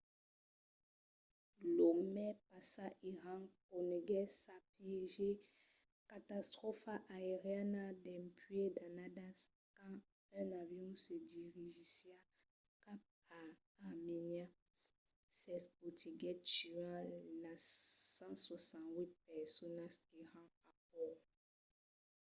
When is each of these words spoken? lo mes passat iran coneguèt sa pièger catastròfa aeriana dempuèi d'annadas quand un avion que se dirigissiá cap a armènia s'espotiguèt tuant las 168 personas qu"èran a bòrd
lo 1.77 1.89
mes 2.13 2.37
passat 2.49 2.93
iran 3.11 3.41
coneguèt 3.67 4.29
sa 4.43 4.55
pièger 4.75 5.35
catastròfa 6.11 6.93
aeriana 7.17 7.83
dempuèi 8.05 8.69
d'annadas 8.75 9.39
quand 9.77 9.97
un 10.39 10.49
avion 10.61 10.89
que 10.93 11.01
se 11.05 11.15
dirigissiá 11.33 12.17
cap 12.83 13.01
a 13.41 13.43
armènia 13.89 14.45
s'espotiguèt 15.39 16.39
tuant 16.55 17.09
las 17.43 17.63
168 18.17 19.27
personas 19.29 19.93
qu"èran 20.05 20.47
a 20.71 20.73
bòrd 20.91 21.19